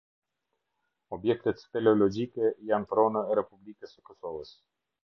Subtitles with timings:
[1.17, 4.61] Objektet speleologjike janë pronë e Republikës së Kosovës.